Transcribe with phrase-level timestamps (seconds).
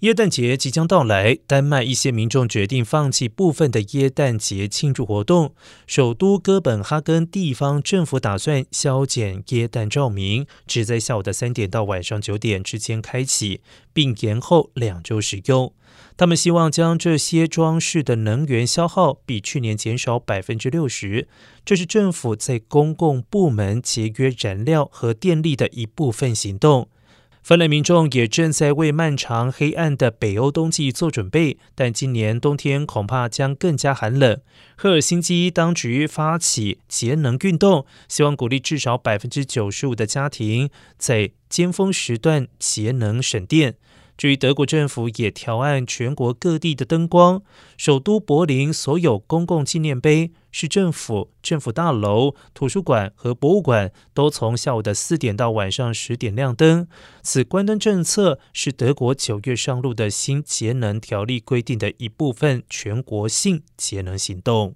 [0.00, 5.52] 耶诞节即将到来，丹麦一些民众决定放弃部分的耶诞节庆祝活动。
[5.88, 13.60] 首都哥本哈根地方政府打算削减耶诞照明，只在下午的三点到晚上九点之间开启，
[13.92, 15.72] 并延后两周使用。
[16.16, 21.26] 他们希望将这些装饰的能源消耗比去年减少百分之六十，
[21.64, 26.88] 这是政府在公共部门节约燃料和电力的一部分行动。
[27.48, 34.38] 芬兰民众也正在为漫长黑暗的北欧冬季做准备，但今年冬天恐怕将更加寒冷。
[34.76, 40.68] 赫尔辛基当局发起节能运动，希望鼓励至少百分之九十五的家庭
[40.98, 43.76] 在尖峰时段节能省电。
[44.18, 47.40] 至于德国政府也调暗全国各地的灯光，
[47.76, 56.88] 首都柏林所有公共纪念碑、市政府、政府大楼、图书馆和博物馆都从下午的四点到晚上十点亮灯。
[57.22, 64.74] 此关灯政策是德国九月上路的新节能条例规定的一部分全国性节能行动。